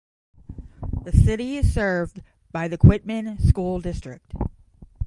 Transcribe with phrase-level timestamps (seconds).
[1.03, 4.25] The city is served by the Quitman School District.